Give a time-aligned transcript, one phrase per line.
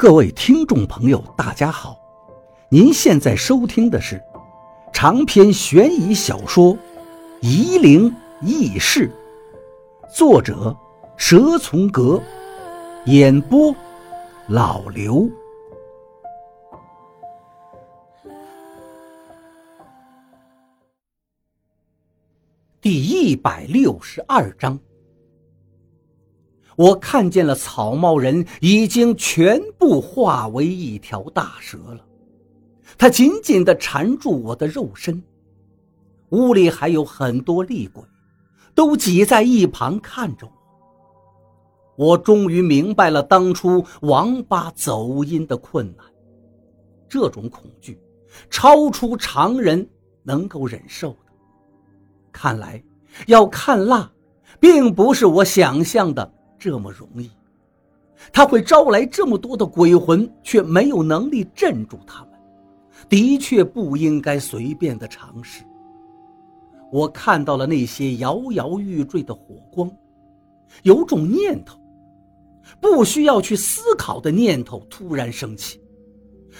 [0.00, 1.94] 各位听众朋友，大家好！
[2.70, 4.18] 您现在收听的是
[4.94, 6.74] 长篇悬疑小说
[7.42, 8.10] 《夷陵
[8.40, 9.12] 轶事》，
[10.16, 10.74] 作者
[11.18, 12.18] 蛇从阁，
[13.04, 13.76] 演播
[14.48, 15.28] 老刘。
[22.80, 24.78] 第一百六十二章。
[26.80, 32.00] 我看见了草帽人已经全部化为一条大蛇了，
[32.96, 35.22] 他紧紧地缠住我的肉身。
[36.30, 38.02] 屋里还有很多厉鬼，
[38.74, 40.46] 都挤在一旁看着
[41.96, 42.06] 我。
[42.06, 46.06] 我终于明白了当初王八走阴的困难，
[47.10, 48.00] 这种恐惧
[48.48, 49.86] 超出常人
[50.22, 51.32] 能够忍受的。
[52.32, 52.82] 看来
[53.26, 54.10] 要看蜡，
[54.58, 56.32] 并不是我想象的。
[56.60, 57.30] 这么容易，
[58.32, 62.32] 他会招来这么多的鬼魂，却没有能力镇住他们，
[63.08, 65.64] 的确不应该随便的尝试。
[66.92, 69.90] 我看到了那些摇摇欲坠的火光，
[70.82, 71.80] 有种念头，
[72.78, 75.80] 不需要去思考的念头突然升起，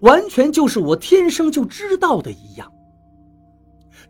[0.00, 2.72] 完全就是我天生就知道的一样。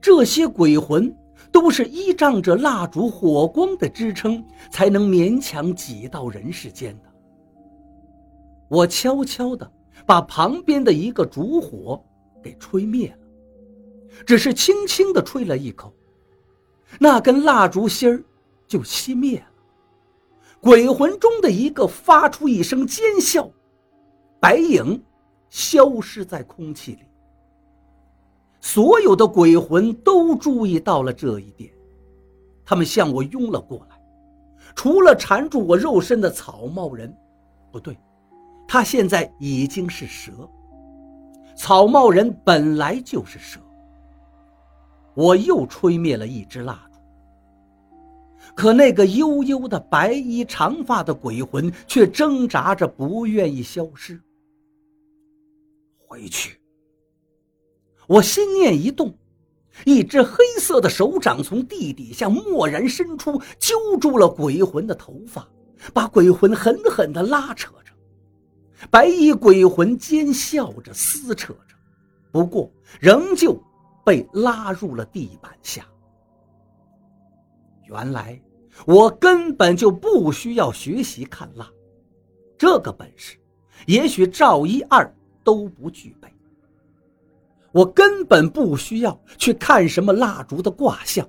[0.00, 1.12] 这些鬼魂。
[1.52, 7.12] 都是依仗着蜡烛火光的支撑，才能勉强挤到人世间的。
[8.68, 9.70] 我悄悄地
[10.06, 12.02] 把旁边的一个烛火
[12.42, 13.18] 给吹灭了，
[14.26, 15.94] 只是轻轻地吹了一口，
[16.98, 18.24] 那根蜡烛芯儿
[18.66, 19.46] 就熄灭了。
[20.58, 23.50] 鬼魂中的一个发出一声尖笑，
[24.40, 25.04] 白影
[25.50, 27.02] 消失在空气里。
[28.62, 31.70] 所有的鬼魂都注意到了这一点，
[32.64, 34.00] 他们向我拥了过来。
[34.74, 37.14] 除了缠住我肉身的草帽人，
[37.72, 37.98] 不对，
[38.66, 40.48] 他现在已经是蛇。
[41.56, 43.60] 草帽人本来就是蛇。
[45.14, 46.98] 我又吹灭了一支蜡烛，
[48.54, 54.18] 可那个悠悠的白衣长发的鬼魂却挣扎着不愿意消失。
[56.06, 56.61] 回去。
[58.06, 59.14] 我心念一动，
[59.84, 65.48] 一只黑色的手掌从地底下蓦然伸出，揪住了鬼魂的头发，
[65.94, 67.92] 把鬼魂狠狠地拉扯着。
[68.90, 71.76] 白衣鬼魂奸笑着撕扯着，
[72.32, 73.56] 不过仍旧
[74.04, 75.86] 被拉入了地板下。
[77.86, 78.40] 原来
[78.86, 81.70] 我根本就不需要学习看蜡，
[82.58, 83.38] 这个本事，
[83.86, 85.14] 也许赵一二
[85.44, 86.31] 都不具备。
[87.72, 91.26] 我根本不需要去看什么蜡烛的卦象，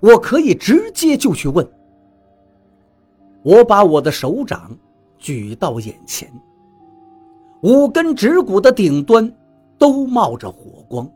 [0.00, 1.66] 我可以直接就去问。
[3.42, 4.74] 我把我的手掌
[5.18, 6.32] 举到眼前，
[7.62, 9.30] 五根指骨的顶端
[9.76, 11.06] 都冒着火光，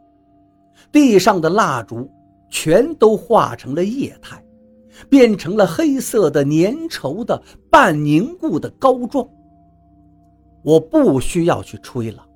[0.93, 2.11] 地上的蜡烛
[2.51, 4.45] 全都化成了液态，
[5.09, 9.27] 变成了黑色的粘稠的半凝固的膏状。
[10.63, 12.27] 我不需要去吹了，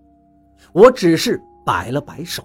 [0.73, 1.39] 我只是。
[1.71, 2.43] 摆了摆手，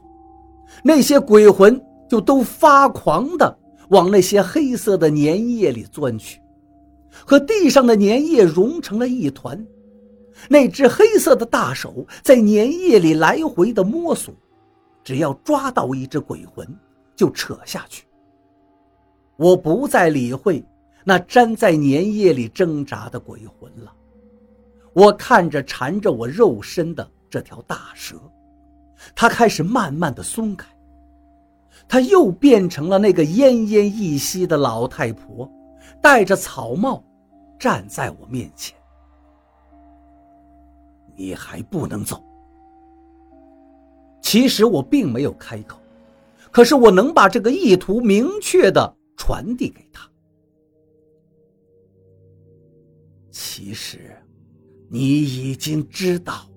[0.84, 3.58] 那些鬼魂就都发狂的
[3.90, 6.40] 往那些黑色的粘液里钻去，
[7.26, 9.66] 和地上的粘液融成了一团。
[10.48, 14.32] 那只黑色的大手在粘液里来回的摸索，
[15.04, 16.68] 只要抓到一只鬼魂，
[17.16, 18.06] 就扯下去。
[19.38, 20.64] 我不再理会
[21.04, 23.92] 那粘在粘液里挣扎的鬼魂了，
[24.94, 28.18] 我看着缠着我肉身的这条大蛇。
[29.16, 30.68] 他开始慢慢的松开，
[31.88, 35.50] 他又变成了那个奄奄一息的老太婆，
[36.02, 37.04] 戴着草帽，
[37.60, 38.76] 站在我面前。
[41.16, 42.24] 你还不能走。
[44.22, 45.80] 其实我并没有开口，
[46.52, 50.10] 可是我能把这个意图明确的传递给他。
[53.30, 54.18] 其实，
[54.90, 56.48] 你已经知道。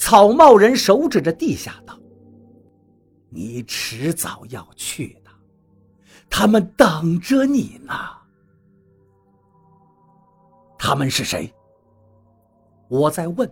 [0.00, 1.94] 草帽人手指着地下道
[3.28, 5.30] ：“你迟早要去的，
[6.30, 7.92] 他们等着你呢。
[10.78, 11.52] 他们是谁？”
[12.88, 13.48] 我在问，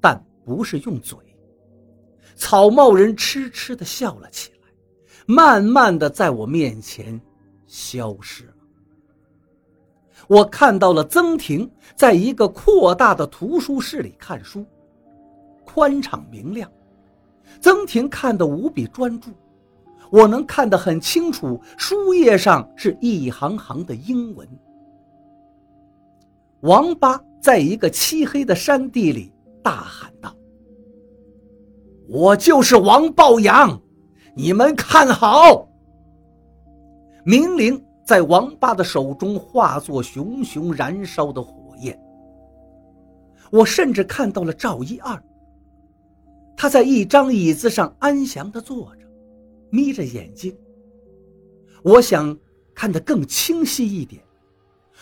[0.00, 1.18] 但不是用嘴。
[2.36, 4.68] 草帽人痴痴的笑了起来，
[5.26, 7.20] 慢慢的在我面前
[7.66, 8.54] 消失了。
[10.28, 14.64] 我看到了曾婷在一个扩大的图书室里看书。
[15.64, 16.70] 宽敞明亮，
[17.60, 19.30] 曾婷看得无比专注，
[20.10, 24.48] 我能看得很清楚，书页上是一行行的英文。
[26.60, 29.32] 王八在一个漆黑的山地里
[29.62, 30.34] 大喊道
[32.08, 33.78] ：“我就是王抱阳，
[34.34, 35.68] 你们看好！”
[37.26, 41.98] 明灵在王八的手中化作熊熊燃烧的火焰。
[43.50, 45.22] 我甚至看到了赵一二，
[46.64, 49.06] 他在一张椅子上安详地坐着，
[49.68, 50.56] 眯着眼睛。
[51.82, 52.34] 我想
[52.74, 54.24] 看得更清晰一点，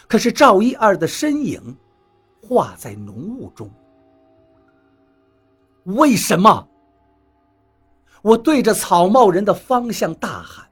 [0.09, 1.63] 可是赵一二的身影
[2.43, 3.71] 化在浓雾中。
[5.85, 6.69] 为什么？
[8.23, 10.69] 我对着草帽人的方向大喊。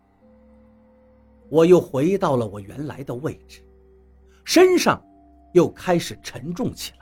[1.49, 3.65] 我又回到了我原来的位置，
[4.45, 5.01] 身上
[5.53, 7.00] 又开始沉重起来。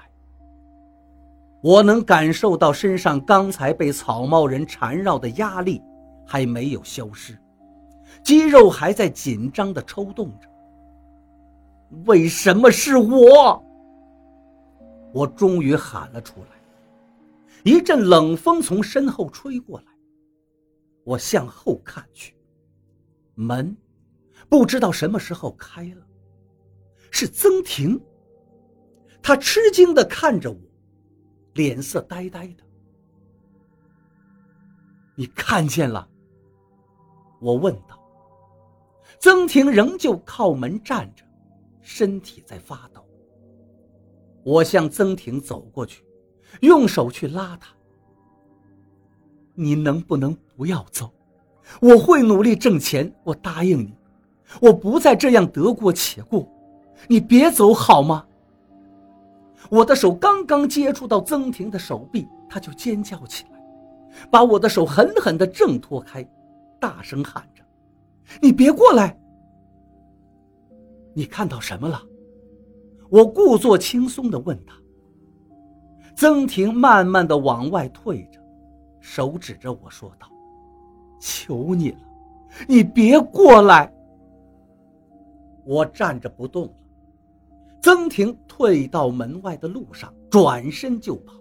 [1.62, 5.82] 我能感受到身上刚才被草帽人缠绕的压力
[6.26, 7.37] 还没有消失，
[8.22, 10.49] 肌肉还在紧张地抽动着。
[12.06, 13.64] 为什么是我？
[15.12, 16.49] 我终于喊了出来。
[17.64, 19.87] 一阵冷风从身后吹过来，
[21.02, 22.37] 我向后看去，
[23.34, 23.76] 门。
[24.49, 26.06] 不知道什么时候开了，
[27.11, 28.00] 是曾婷。
[29.20, 30.58] 他吃惊的看着我，
[31.58, 32.62] 脸色呆呆的。
[35.16, 36.08] 你看见了？
[37.40, 37.99] 我问道。
[39.19, 41.25] 曾婷仍旧靠门站着，
[41.81, 43.05] 身体在发抖。
[44.44, 46.05] 我向曾婷走过去，
[46.60, 47.75] 用手去拉她。
[49.54, 51.12] 你能不能不要走？
[51.81, 53.99] 我会努力挣钱，我答应你。
[54.61, 56.49] 我不再这样得过且过，
[57.08, 58.27] 你别走好吗？
[59.70, 63.60] 我的手刚刚接触到曾婷的手臂，她就尖叫起来，
[64.31, 66.26] 把我的手狠狠地挣脱开，
[66.81, 67.62] 大声喊着
[68.40, 69.19] ：“你别过来！”
[71.12, 72.00] 你看到什么了？
[73.10, 74.75] 我故作轻松地问他。
[76.14, 78.40] 曾婷慢慢地往外退着，
[79.00, 80.28] 手指着我说道
[81.20, 81.99] ：“求你了，
[82.66, 83.93] 你别过来。”
[85.64, 86.72] 我站着不动了，
[87.88, 91.32] 曾婷退到门外的路上，转身就跑。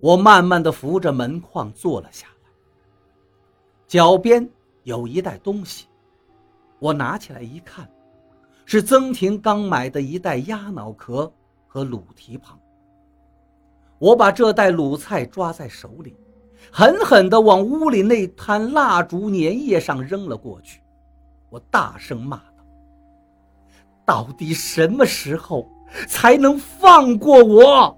[0.00, 2.50] 我慢慢的扶着门框坐了下来，
[3.86, 4.48] 脚边
[4.84, 5.84] 有一袋东西，
[6.78, 7.86] 我拿起来一看，
[8.64, 11.30] 是曾婷刚买的一袋鸭脑壳
[11.66, 12.58] 和卤蹄膀。
[13.98, 16.16] 我把这袋卤菜抓在手里，
[16.72, 20.80] 狠狠地往屋里那滩蜡烛粘液上扔了过去，
[21.50, 22.40] 我大声骂。
[24.10, 25.70] 到底什么时候
[26.08, 27.96] 才能放过我？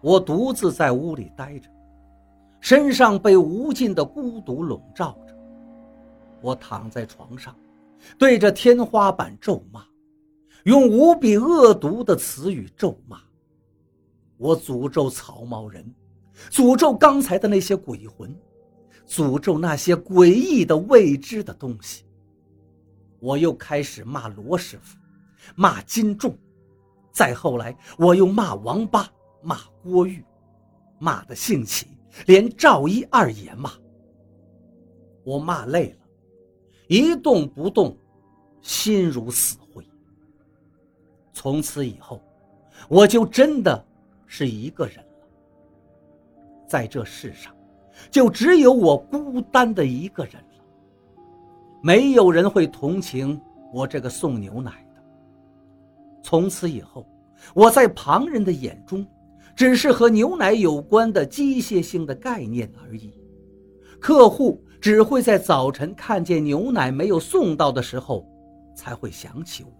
[0.00, 1.68] 我独自在屋里待着，
[2.58, 5.36] 身上被无尽的孤独笼罩着。
[6.40, 7.54] 我躺在床上，
[8.18, 9.84] 对着天花板咒骂，
[10.64, 13.18] 用无比恶毒的词语咒骂。
[14.38, 15.84] 我诅咒草帽人，
[16.50, 18.34] 诅咒刚才的那些鬼魂，
[19.06, 22.05] 诅咒那些诡异的未知的东西。
[23.20, 24.96] 我又开始骂罗师傅，
[25.54, 26.36] 骂金仲，
[27.12, 29.08] 再后来我又骂王八，
[29.42, 30.24] 骂郭玉，
[30.98, 31.86] 骂的兴起，
[32.26, 33.72] 连赵一二也骂。
[35.24, 36.06] 我骂累了，
[36.88, 37.96] 一动不动，
[38.60, 39.84] 心如死灰。
[41.32, 42.22] 从此以后，
[42.88, 43.84] 我就真的
[44.26, 45.28] 是一个人了，
[46.68, 47.54] 在这世上，
[48.10, 50.34] 就只有我孤单的一个人。
[51.82, 53.40] 没有人会同情
[53.72, 55.02] 我这个送牛奶的。
[56.22, 57.06] 从此以后，
[57.54, 59.06] 我在旁人的眼中，
[59.54, 63.14] 只是和牛奶有关的机械性的概念而已。
[64.00, 68.26] 客户只会在早晨看见牛奶没有送到的时候，
[68.74, 69.70] 才会想起我。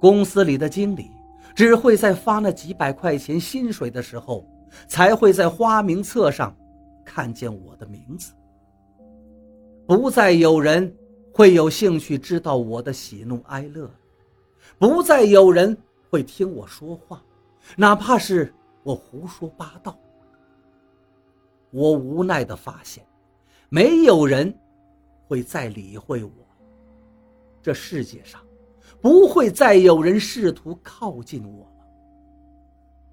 [0.00, 1.10] 公司里的经理
[1.54, 4.48] 只会在发那几百块钱薪水的时候，
[4.86, 6.56] 才会在花名册上
[7.04, 8.32] 看见我的名字。
[9.88, 10.94] 不再有人
[11.32, 13.90] 会有兴趣知道我的喜怒哀乐，
[14.78, 15.74] 不再有人
[16.10, 17.24] 会听我说话，
[17.74, 18.52] 哪怕是
[18.82, 19.98] 我胡说八道。
[21.70, 23.02] 我无奈地发现，
[23.70, 24.54] 没有人
[25.26, 26.30] 会再理会我。
[27.62, 28.42] 这世界上
[29.00, 31.86] 不会再有人试图靠近我了。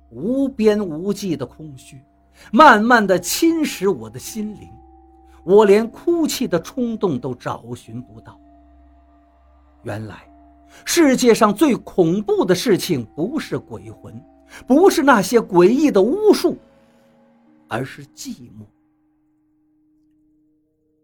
[0.10, 2.02] 无边无际的空虚，
[2.52, 4.70] 慢慢地侵蚀我的心灵。
[5.46, 8.40] 我连哭泣的冲动都找寻不到。
[9.84, 10.28] 原来，
[10.84, 14.20] 世界上最恐怖的事情不是鬼魂，
[14.66, 16.58] 不是那些诡异的巫术，
[17.68, 18.66] 而是寂寞。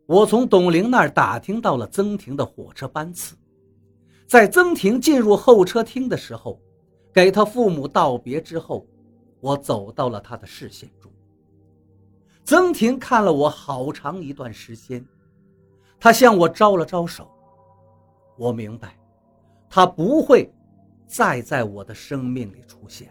[0.07, 3.35] 我从董玲那儿打听到了曾婷的火车班次，
[4.25, 6.59] 在曾婷进入候车厅的时候，
[7.13, 8.87] 给她父母道别之后，
[9.39, 11.10] 我走到了她的视线中。
[12.43, 15.05] 曾婷看了我好长一段时间，
[15.99, 17.29] 她向我招了招手。
[18.37, 18.97] 我明白，
[19.69, 20.51] 他不会
[21.05, 23.09] 再在我的生命里出现。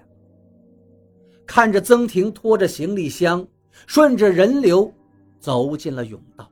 [1.46, 3.46] 看着曾婷拖着行李箱，
[3.86, 4.92] 顺着人流
[5.38, 6.50] 走进了甬道。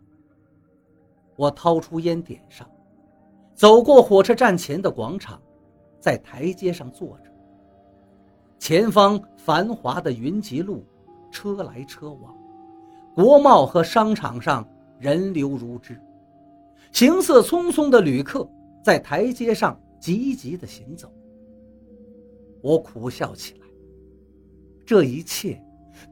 [1.36, 2.68] 我掏出烟点上，
[3.54, 5.40] 走过火车站前的广场，
[6.00, 7.30] 在台阶上坐着。
[8.58, 10.84] 前方繁华的云集路，
[11.30, 12.34] 车来车往。
[13.18, 14.64] 国贸和商场上
[15.00, 16.00] 人流如织，
[16.92, 18.48] 行色匆匆的旅客
[18.80, 21.12] 在台阶上急急地行走。
[22.62, 23.66] 我苦笑起来，
[24.86, 25.60] 这一切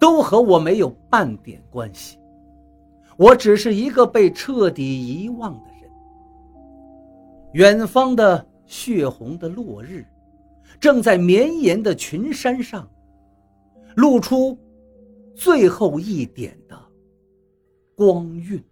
[0.00, 2.18] 都和我没有半点关系，
[3.16, 5.88] 我只是一个被彻底遗忘的人。
[7.52, 10.04] 远方的血红的落日，
[10.80, 12.90] 正在绵延的群山上，
[13.94, 14.58] 露出
[15.36, 16.76] 最后一点的。
[17.96, 18.62] 光晕。